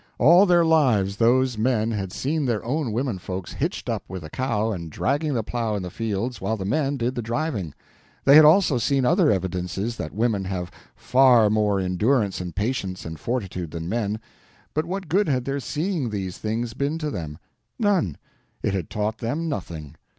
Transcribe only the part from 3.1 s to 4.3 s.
folks hitched up with